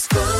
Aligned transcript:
school. 0.00 0.39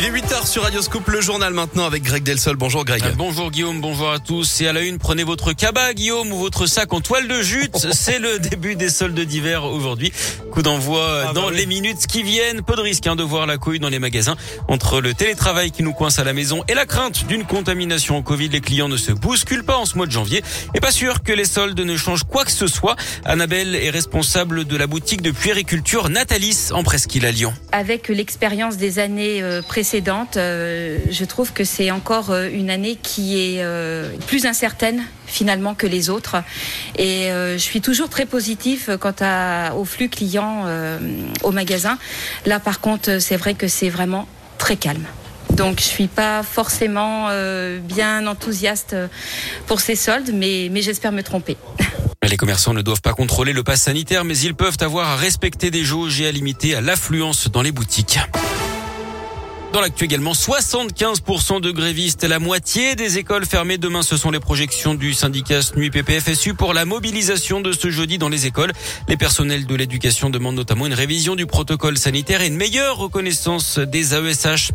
Il 0.00 0.04
est 0.04 0.10
8h 0.12 0.46
sur 0.46 0.62
Radioscope, 0.62 1.08
le 1.08 1.20
journal 1.20 1.52
maintenant 1.52 1.84
avec 1.84 2.04
Greg 2.04 2.22
Delsol. 2.22 2.54
Bonjour 2.54 2.84
Greg. 2.84 3.02
Euh, 3.02 3.10
bonjour 3.16 3.50
Guillaume, 3.50 3.80
bonjour 3.80 4.12
à 4.12 4.20
tous. 4.20 4.60
Et 4.60 4.68
à 4.68 4.72
la 4.72 4.82
une, 4.82 4.98
prenez 4.98 5.24
votre 5.24 5.52
cabas 5.52 5.92
Guillaume 5.92 6.32
ou 6.32 6.38
votre 6.38 6.66
sac 6.66 6.92
en 6.92 7.00
toile 7.00 7.26
de 7.26 7.42
jute. 7.42 7.76
C'est 7.92 8.20
le 8.20 8.38
début 8.38 8.76
des 8.76 8.90
soldes 8.90 9.18
d'hiver 9.18 9.64
aujourd'hui. 9.64 10.12
Coup 10.52 10.62
d'envoi 10.62 11.24
Ah, 11.28 11.32
dans 11.32 11.42
bah 11.42 11.48
oui. 11.50 11.56
les 11.56 11.66
minutes 11.66 12.06
qui 12.06 12.22
viennent. 12.22 12.62
Peu 12.62 12.76
de 12.76 12.80
risque 12.80 13.08
hein, 13.08 13.16
de 13.16 13.24
voir 13.24 13.46
la 13.46 13.58
couille 13.58 13.80
dans 13.80 13.88
les 13.88 13.98
magasins. 13.98 14.36
Entre 14.68 15.00
le 15.00 15.14
télétravail 15.14 15.72
qui 15.72 15.82
nous 15.82 15.92
coince 15.92 16.20
à 16.20 16.24
la 16.24 16.32
maison 16.32 16.62
et 16.68 16.74
la 16.74 16.86
crainte 16.86 17.26
d'une 17.26 17.44
contamination 17.44 18.18
au 18.18 18.22
Covid, 18.22 18.50
les 18.50 18.60
clients 18.60 18.88
ne 18.88 18.96
se 18.96 19.10
bousculent 19.10 19.64
pas 19.64 19.78
en 19.78 19.84
ce 19.84 19.96
mois 19.96 20.06
de 20.06 20.12
janvier. 20.12 20.44
Et 20.76 20.80
pas 20.80 20.92
sûr 20.92 21.24
que 21.24 21.32
les 21.32 21.44
soldes 21.44 21.80
ne 21.80 21.96
changent 21.96 22.22
quoi 22.24 22.44
que 22.44 22.52
ce 22.52 22.68
soit. 22.68 22.94
Annabelle 23.24 23.74
est 23.74 23.90
responsable 23.90 24.64
de 24.64 24.76
la 24.76 24.86
boutique 24.86 25.22
de 25.22 25.32
puériculture 25.32 26.08
Natalis 26.08 26.68
en 26.70 26.84
Presqu'île 26.84 27.26
à 27.26 27.32
Lyon. 27.32 27.52
Avec 27.72 28.06
l'expérience 28.06 28.76
des 28.76 29.00
années 29.00 29.42
euh, 29.42 29.60
euh, 30.36 30.98
je 31.10 31.24
trouve 31.24 31.52
que 31.52 31.64
c'est 31.64 31.90
encore 31.90 32.30
euh, 32.30 32.48
une 32.52 32.70
année 32.70 32.96
qui 32.96 33.38
est 33.38 33.62
euh, 33.62 34.10
plus 34.26 34.46
incertaine 34.46 35.02
finalement 35.26 35.74
que 35.74 35.86
les 35.86 36.10
autres. 36.10 36.36
Et 36.96 37.28
je 37.28 37.58
suis 37.58 37.82
toujours 37.82 38.08
très 38.08 38.24
positif 38.24 38.88
quant 38.98 39.14
à, 39.20 39.74
au 39.74 39.84
flux 39.84 40.08
client 40.08 40.64
au 41.42 41.50
magasin. 41.50 41.98
Là 42.46 42.58
par 42.60 42.80
contre, 42.80 43.20
c'est 43.20 43.36
vrai 43.36 43.52
que 43.52 43.68
c'est 43.68 43.90
vraiment 43.90 44.26
très 44.56 44.76
calme. 44.76 45.04
Donc 45.50 45.80
je 45.80 45.84
suis 45.84 46.06
pas 46.06 46.42
forcément 46.42 47.28
bien 47.82 48.26
enthousiaste 48.26 48.96
pour 49.66 49.82
ces 49.82 49.96
soldes, 49.96 50.30
mais, 50.32 50.70
mais 50.72 50.80
j'espère 50.80 51.12
me 51.12 51.22
tromper. 51.22 51.58
Les 52.26 52.38
commerçants 52.38 52.72
ne 52.72 52.82
doivent 52.82 53.02
pas 53.02 53.12
contrôler 53.12 53.52
le 53.52 53.62
pass 53.62 53.82
sanitaire, 53.82 54.24
mais 54.24 54.38
ils 54.38 54.54
peuvent 54.54 54.78
avoir 54.80 55.08
à 55.08 55.16
respecter 55.16 55.70
des 55.70 55.84
jauges 55.84 56.22
et 56.22 56.26
à 56.26 56.32
limiter 56.32 56.74
à 56.74 56.80
l'affluence 56.80 57.50
dans 57.50 57.62
les 57.62 57.72
boutiques. 57.72 58.18
Dans 59.72 59.82
l'actu 59.82 60.04
également, 60.04 60.32
75% 60.32 61.60
de 61.60 61.70
grévistes, 61.70 62.24
la 62.24 62.38
moitié 62.38 62.96
des 62.96 63.18
écoles 63.18 63.44
fermées 63.44 63.76
demain. 63.76 64.02
Ce 64.02 64.16
sont 64.16 64.30
les 64.30 64.40
projections 64.40 64.94
du 64.94 65.12
syndicat 65.12 65.60
SNUI 65.60 65.90
PPFSU 65.90 66.54
pour 66.54 66.72
la 66.72 66.86
mobilisation 66.86 67.60
de 67.60 67.72
ce 67.72 67.90
jeudi 67.90 68.16
dans 68.16 68.30
les 68.30 68.46
écoles. 68.46 68.72
Les 69.08 69.18
personnels 69.18 69.66
de 69.66 69.74
l'éducation 69.74 70.30
demandent 70.30 70.56
notamment 70.56 70.86
une 70.86 70.94
révision 70.94 71.36
du 71.36 71.46
protocole 71.46 71.98
sanitaire 71.98 72.40
et 72.40 72.46
une 72.46 72.56
meilleure 72.56 72.96
reconnaissance 72.96 73.78
des 73.78 74.14
AESH. 74.14 74.72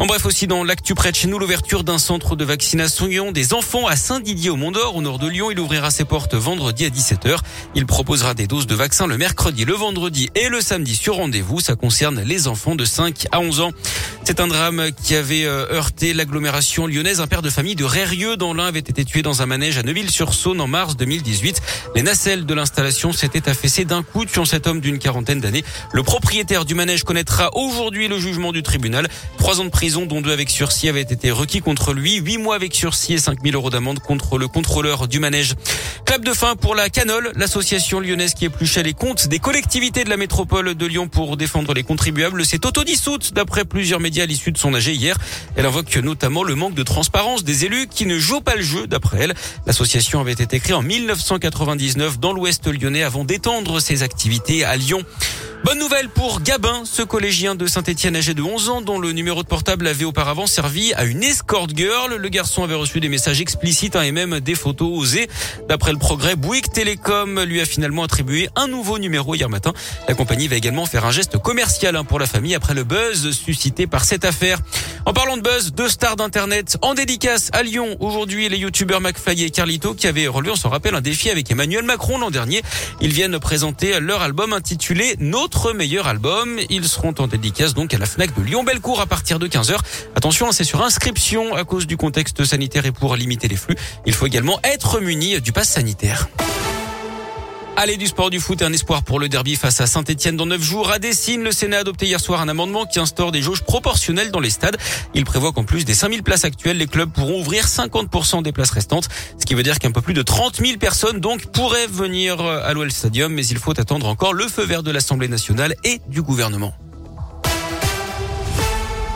En 0.00 0.06
bref, 0.06 0.24
aussi 0.24 0.46
dans 0.46 0.64
l'actu 0.64 0.94
près 0.94 1.10
de 1.10 1.16
chez 1.16 1.28
nous, 1.28 1.38
l'ouverture 1.38 1.84
d'un 1.84 1.98
centre 1.98 2.34
de 2.34 2.42
vaccination 2.42 3.32
des 3.32 3.52
enfants 3.52 3.86
à 3.86 3.96
Saint-Didier 3.96 4.48
au 4.48 4.56
Mont-d'Or, 4.56 4.96
au 4.96 5.02
nord 5.02 5.18
de 5.18 5.28
Lyon. 5.28 5.50
Il 5.50 5.60
ouvrira 5.60 5.90
ses 5.90 6.06
portes 6.06 6.34
vendredi 6.34 6.86
à 6.86 6.88
17h. 6.88 7.36
Il 7.74 7.84
proposera 7.84 8.32
des 8.32 8.46
doses 8.46 8.66
de 8.66 8.74
vaccins 8.74 9.06
le 9.06 9.18
mercredi, 9.18 9.66
le 9.66 9.74
vendredi 9.74 10.30
et 10.34 10.48
le 10.48 10.62
samedi 10.62 10.96
sur 10.96 11.16
rendez-vous. 11.16 11.60
Ça 11.60 11.76
concerne 11.76 12.22
les 12.22 12.48
enfants 12.48 12.76
de 12.76 12.86
5 12.86 13.26
à 13.30 13.40
11 13.40 13.60
ans. 13.60 13.72
C'est 14.24 14.40
un 14.40 14.46
drame 14.46 14.90
qui 15.02 15.14
avait 15.14 15.44
euh, 15.44 15.66
heurté 15.70 16.14
l'agglomération 16.14 16.86
lyonnaise. 16.86 17.20
Un 17.20 17.26
père 17.26 17.42
de 17.42 17.50
famille 17.50 17.76
de 17.76 17.84
Rérieux 17.84 18.38
dans 18.38 18.54
l'Ain 18.54 18.68
avait 18.68 18.78
été 18.78 19.04
tué 19.04 19.20
dans 19.20 19.42
un 19.42 19.46
manège 19.46 19.76
à 19.76 19.82
Neuville-sur-Saône 19.82 20.62
en 20.62 20.66
mars 20.66 20.96
2018. 20.96 21.60
Les 21.94 22.02
nacelles 22.02 22.46
de 22.46 22.54
l'installation 22.54 23.12
s'étaient 23.12 23.50
affaissées 23.50 23.84
d'un 23.84 24.02
coup, 24.02 24.24
tuant 24.24 24.46
cet 24.46 24.66
homme 24.66 24.80
d'une 24.80 24.98
quarantaine 24.98 25.40
d'années. 25.40 25.64
Le 25.92 26.02
propriétaire 26.02 26.64
du 26.64 26.74
manège 26.74 27.04
connaîtra 27.04 27.54
aujourd'hui 27.54 28.08
le 28.08 28.18
jugement 28.18 28.52
du 28.52 28.62
tribunal. 28.62 29.06
Trois 29.36 29.60
ans 29.60 29.64
de 29.64 29.68
prison, 29.68 29.89
dont 29.90 30.20
deux 30.20 30.32
avec 30.32 30.50
sursis, 30.50 30.88
avaient 30.88 31.00
été 31.00 31.30
requis 31.30 31.60
contre 31.60 31.92
lui. 31.92 32.16
Huit 32.16 32.38
mois 32.38 32.54
avec 32.54 32.74
sursis 32.74 33.14
et 33.14 33.18
5000 33.18 33.54
euros 33.54 33.70
d'amende 33.70 33.98
contre 33.98 34.38
le 34.38 34.46
contrôleur 34.46 35.08
du 35.08 35.18
manège. 35.18 35.54
Clap 36.04 36.24
de 36.24 36.32
fin 36.32 36.54
pour 36.54 36.74
la 36.74 36.88
Canole, 36.88 37.32
l'association 37.34 38.00
lyonnaise 38.00 38.34
qui 38.34 38.44
épluchait 38.44 38.82
les 38.82 38.92
comptes 38.92 39.28
des 39.28 39.40
collectivités 39.40 40.04
de 40.04 40.10
la 40.10 40.16
métropole 40.16 40.74
de 40.74 40.86
Lyon 40.86 41.08
pour 41.08 41.36
défendre 41.36 41.74
les 41.74 41.82
contribuables. 41.82 42.44
s'est 42.46 42.64
autodissoute 42.64 43.34
d'après 43.34 43.64
plusieurs 43.64 44.00
médias 44.00 44.22
à 44.22 44.26
l'issue 44.26 44.52
de 44.52 44.58
son 44.58 44.74
AG 44.74 44.86
hier. 44.86 45.16
Elle 45.56 45.66
invoque 45.66 45.96
notamment 45.96 46.44
le 46.44 46.54
manque 46.54 46.74
de 46.74 46.82
transparence 46.82 47.42
des 47.42 47.64
élus 47.64 47.88
qui 47.88 48.06
ne 48.06 48.18
jouent 48.18 48.40
pas 48.40 48.54
le 48.54 48.62
jeu 48.62 48.86
d'après 48.86 49.18
elle. 49.22 49.34
L'association 49.66 50.20
avait 50.20 50.32
été 50.32 50.60
créée 50.60 50.74
en 50.74 50.82
1999 50.82 52.20
dans 52.20 52.32
l'ouest 52.32 52.66
lyonnais 52.66 53.02
avant 53.02 53.24
d'étendre 53.24 53.80
ses 53.80 54.02
activités 54.02 54.64
à 54.64 54.76
Lyon. 54.76 55.02
Bonne 55.62 55.78
nouvelle 55.78 56.08
pour 56.08 56.40
Gabin, 56.40 56.82
ce 56.84 57.02
collégien 57.02 57.54
de 57.54 57.66
Saint-Etienne 57.66 58.16
âgé 58.16 58.32
de 58.32 58.42
11 58.42 58.68
ans 58.70 58.80
dont 58.80 58.98
le 58.98 59.12
numéro 59.12 59.42
de 59.42 59.48
portable 59.48 59.86
avait 59.86 60.06
auparavant 60.06 60.46
servi 60.46 60.94
à 60.94 61.04
une 61.04 61.22
escort 61.22 61.68
girl. 61.68 62.16
Le 62.16 62.28
garçon 62.30 62.64
avait 62.64 62.74
reçu 62.74 62.98
des 62.98 63.10
messages 63.10 63.42
explicites 63.42 63.94
hein, 63.94 64.02
et 64.02 64.10
même 64.10 64.40
des 64.40 64.54
photos 64.54 64.90
osées. 64.90 65.28
D'après 65.68 65.92
le 65.92 65.98
progrès, 65.98 66.34
Bouygues 66.34 66.72
Télécom 66.72 67.42
lui 67.42 67.60
a 67.60 67.66
finalement 67.66 68.04
attribué 68.04 68.48
un 68.56 68.68
nouveau 68.68 68.98
numéro 68.98 69.34
hier 69.34 69.50
matin. 69.50 69.74
La 70.08 70.14
compagnie 70.14 70.48
va 70.48 70.56
également 70.56 70.86
faire 70.86 71.04
un 71.04 71.10
geste 71.10 71.36
commercial 71.36 71.94
hein, 71.94 72.04
pour 72.04 72.18
la 72.18 72.26
famille 72.26 72.54
après 72.54 72.72
le 72.74 72.84
buzz 72.84 73.30
suscité 73.32 73.86
par 73.86 74.04
cette 74.04 74.24
affaire. 74.24 74.60
En 75.06 75.12
parlant 75.12 75.36
de 75.36 75.42
buzz, 75.42 75.72
deux 75.72 75.88
stars 75.88 76.16
d'internet 76.16 76.76
en 76.82 76.94
dédicace 76.94 77.50
à 77.52 77.62
Lyon. 77.62 77.96
Aujourd'hui, 78.00 78.48
les 78.48 78.58
youtubeurs 78.58 79.00
McFly 79.00 79.44
et 79.44 79.50
Carlito 79.50 79.94
qui 79.94 80.06
avaient 80.06 80.26
relevé, 80.26 80.52
on 80.52 80.56
s'en 80.56 80.68
rappelle, 80.68 80.94
un 80.94 81.00
défi 81.00 81.30
avec 81.30 81.50
Emmanuel 81.50 81.84
Macron 81.84 82.18
l'an 82.18 82.30
dernier. 82.30 82.62
Ils 83.00 83.12
viennent 83.12 83.38
présenter 83.38 83.98
leur 84.00 84.22
album 84.22 84.52
intitulé 84.52 85.16
Notre 85.18 85.72
meilleur 85.72 86.06
album. 86.06 86.58
Ils 86.68 86.86
seront 86.86 87.14
en 87.18 87.26
dédicace 87.26 87.74
donc 87.74 87.94
à 87.94 87.98
la 87.98 88.06
FNAC 88.06 88.38
de 88.38 88.42
Lyon-Bellecour 88.42 89.00
à 89.00 89.06
partir 89.06 89.38
de 89.38 89.48
15h. 89.48 89.76
Attention, 90.16 90.48
hein, 90.48 90.52
c'est 90.52 90.64
sur 90.64 90.82
inscription 90.82 91.54
à 91.54 91.64
cause 91.64 91.86
du 91.86 91.96
contexte 91.96 92.44
sanitaire 92.44 92.84
et 92.84 92.92
pour 92.92 93.16
limiter 93.16 93.48
les 93.48 93.56
flux. 93.56 93.76
Il 94.06 94.12
faut 94.12 94.26
également 94.26 94.60
être 94.64 95.00
muni 95.00 95.40
du 95.40 95.52
pass 95.52 95.68
sanitaire. 95.70 96.28
Allez 97.82 97.96
du 97.96 98.08
sport 98.08 98.28
du 98.28 98.40
foot, 98.40 98.60
un 98.60 98.74
espoir 98.74 99.02
pour 99.02 99.18
le 99.18 99.30
derby 99.30 99.56
face 99.56 99.80
à 99.80 99.86
Saint-Etienne 99.86 100.36
dans 100.36 100.44
9 100.44 100.60
jours. 100.60 100.90
À 100.90 100.98
Dessine, 100.98 101.42
le 101.42 101.50
Sénat 101.50 101.78
a 101.78 101.80
adopté 101.80 102.04
hier 102.04 102.20
soir 102.20 102.42
un 102.42 102.48
amendement 102.50 102.84
qui 102.84 102.98
instaure 102.98 103.32
des 103.32 103.40
jauges 103.40 103.62
proportionnelles 103.62 104.30
dans 104.30 104.38
les 104.38 104.50
stades. 104.50 104.76
Il 105.14 105.24
prévoit 105.24 105.52
qu'en 105.52 105.64
plus 105.64 105.86
des 105.86 105.94
5000 105.94 106.22
places 106.22 106.44
actuelles, 106.44 106.76
les 106.76 106.86
clubs 106.86 107.10
pourront 107.10 107.40
ouvrir 107.40 107.64
50% 107.64 108.42
des 108.42 108.52
places 108.52 108.72
restantes. 108.72 109.08
Ce 109.38 109.46
qui 109.46 109.54
veut 109.54 109.62
dire 109.62 109.78
qu'un 109.78 109.92
peu 109.92 110.02
plus 110.02 110.12
de 110.12 110.20
30 110.20 110.56
000 110.56 110.76
personnes 110.76 111.20
donc 111.20 111.46
pourraient 111.46 111.86
venir 111.86 112.42
à 112.42 112.70
l'OL 112.74 112.92
Stadium, 112.92 113.32
mais 113.32 113.46
il 113.46 113.56
faut 113.56 113.80
attendre 113.80 114.08
encore 114.08 114.34
le 114.34 114.46
feu 114.46 114.66
vert 114.66 114.82
de 114.82 114.90
l'Assemblée 114.90 115.28
nationale 115.28 115.74
et 115.82 116.02
du 116.06 116.20
gouvernement. 116.20 116.74